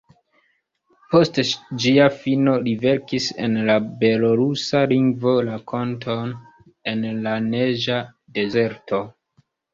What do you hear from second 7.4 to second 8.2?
neĝa